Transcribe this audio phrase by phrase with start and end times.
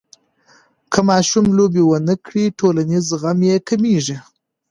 [0.91, 4.17] که ماشوم لوبې ونه کړي، ټولنیز زغم یې کمېږي.